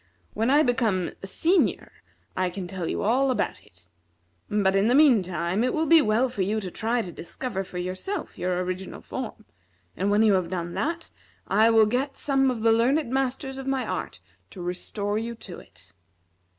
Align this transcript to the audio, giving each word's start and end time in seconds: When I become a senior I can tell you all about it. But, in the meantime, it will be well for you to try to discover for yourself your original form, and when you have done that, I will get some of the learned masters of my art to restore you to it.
When 0.33 0.49
I 0.49 0.63
become 0.63 1.11
a 1.21 1.27
senior 1.27 1.91
I 2.35 2.49
can 2.49 2.67
tell 2.67 2.89
you 2.89 3.03
all 3.03 3.29
about 3.29 3.61
it. 3.63 3.87
But, 4.49 4.75
in 4.75 4.87
the 4.87 4.95
meantime, 4.95 5.63
it 5.63 5.75
will 5.75 5.85
be 5.85 6.01
well 6.01 6.27
for 6.27 6.41
you 6.41 6.59
to 6.59 6.71
try 6.71 7.03
to 7.03 7.11
discover 7.11 7.63
for 7.63 7.77
yourself 7.77 8.35
your 8.35 8.63
original 8.63 9.01
form, 9.01 9.45
and 9.95 10.09
when 10.09 10.23
you 10.23 10.33
have 10.33 10.49
done 10.49 10.73
that, 10.73 11.11
I 11.47 11.69
will 11.69 11.85
get 11.85 12.17
some 12.17 12.49
of 12.49 12.63
the 12.63 12.71
learned 12.71 13.11
masters 13.11 13.59
of 13.59 13.67
my 13.67 13.85
art 13.85 14.19
to 14.49 14.59
restore 14.63 15.19
you 15.19 15.35
to 15.35 15.59
it. 15.59 15.93